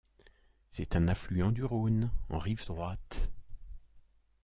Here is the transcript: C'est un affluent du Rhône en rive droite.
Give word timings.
C'est 0.71 0.95
un 0.95 1.07
affluent 1.09 1.51
du 1.51 1.63
Rhône 1.63 2.09
en 2.29 2.39
rive 2.39 2.65
droite. 2.65 3.29